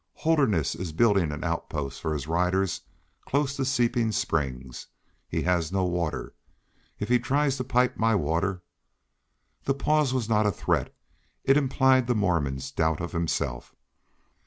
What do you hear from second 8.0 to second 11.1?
water" The pause was not a threat;